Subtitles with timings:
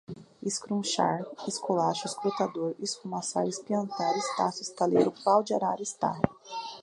[0.41, 6.23] escrunchar, esculacho, escutador, esfumaçar, espiantar, estácio, estaleiro, pau de arara, estarro